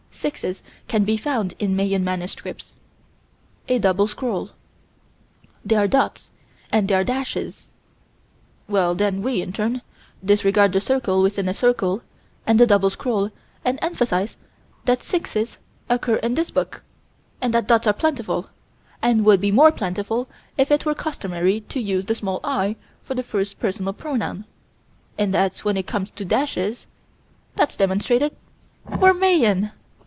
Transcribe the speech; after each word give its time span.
6's 0.13 0.61
can 0.87 1.03
be 1.03 1.17
found 1.17 1.55
in 1.57 1.75
Mayan 1.75 2.03
manuscripts. 2.03 2.73
A 3.67 3.79
double 3.79 4.05
scroll. 4.05 4.51
There 5.65 5.79
are 5.81 5.87
dots 5.87 6.29
and 6.71 6.87
there 6.87 6.99
are 6.99 7.03
dashes. 7.03 7.71
Well, 8.67 8.93
then, 8.93 9.23
we, 9.23 9.41
in 9.41 9.51
turn, 9.51 9.81
disregard 10.23 10.73
the 10.73 10.81
circle 10.81 11.23
within 11.23 11.49
a 11.49 11.55
circle 11.55 12.03
and 12.45 12.59
the 12.59 12.67
double 12.67 12.91
scroll 12.91 13.31
and 13.65 13.79
emphasize 13.81 14.37
that 14.85 14.99
6's 14.99 15.57
occur 15.89 16.17
in 16.17 16.35
this 16.35 16.51
book, 16.51 16.83
and 17.41 17.51
that 17.55 17.65
dots 17.67 17.87
are 17.87 17.93
plentiful, 17.93 18.47
and 19.01 19.25
would 19.25 19.41
be 19.41 19.51
more 19.51 19.71
plentiful 19.71 20.27
if 20.55 20.69
it 20.69 20.85
were 20.85 20.93
customary 20.93 21.61
to 21.61 21.79
use 21.81 22.05
the 22.05 22.13
small 22.13 22.39
"i" 22.43 22.75
for 23.01 23.15
the 23.15 23.23
first 23.23 23.57
personal 23.59 23.93
pronoun 23.93 24.45
that 25.17 25.57
when 25.59 25.77
it 25.77 25.87
comes 25.87 26.11
to 26.11 26.23
dashes 26.25 26.85
that's 27.55 27.75
demonstrated: 27.77 28.35
we're 28.99 29.15
Mayan. 29.15 29.71